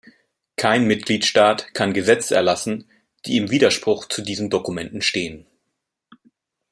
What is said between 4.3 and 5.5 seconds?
Dokumenten stehen.